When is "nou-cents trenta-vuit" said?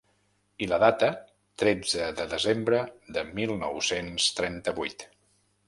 3.67-5.09